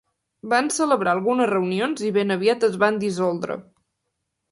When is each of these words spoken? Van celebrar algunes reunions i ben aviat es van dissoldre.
Van 0.51 0.69
celebrar 0.77 1.11
algunes 1.17 1.49
reunions 1.51 2.01
i 2.07 2.09
ben 2.15 2.37
aviat 2.37 2.65
es 2.69 2.79
van 2.85 2.97
dissoldre. 3.05 3.59